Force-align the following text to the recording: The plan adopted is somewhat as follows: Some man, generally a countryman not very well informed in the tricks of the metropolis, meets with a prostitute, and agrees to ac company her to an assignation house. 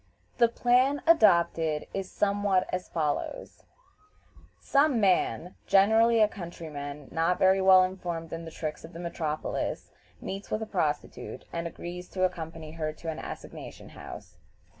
The 0.39 0.47
plan 0.47 1.03
adopted 1.05 1.85
is 1.93 2.11
somewhat 2.11 2.67
as 2.73 2.89
follows: 2.89 3.65
Some 4.59 4.99
man, 4.99 5.53
generally 5.67 6.19
a 6.21 6.27
countryman 6.27 7.07
not 7.11 7.37
very 7.37 7.61
well 7.61 7.83
informed 7.83 8.33
in 8.33 8.43
the 8.43 8.49
tricks 8.49 8.83
of 8.83 8.93
the 8.93 8.99
metropolis, 8.99 9.91
meets 10.19 10.49
with 10.49 10.63
a 10.63 10.65
prostitute, 10.65 11.45
and 11.53 11.67
agrees 11.67 12.09
to 12.09 12.25
ac 12.25 12.33
company 12.33 12.71
her 12.71 12.91
to 12.93 13.09
an 13.11 13.19
assignation 13.19 13.89
house. 13.89 14.37